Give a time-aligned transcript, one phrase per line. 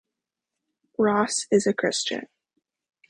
[0.97, 2.25] Ross is a Christian.